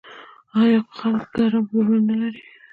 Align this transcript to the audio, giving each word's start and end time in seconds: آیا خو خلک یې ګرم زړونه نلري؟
آیا 0.61 0.79
خو 0.85 0.91
خلک 0.99 1.21
یې 1.27 1.31
ګرم 1.37 1.65
زړونه 1.73 1.99
نلري؟ 2.19 2.43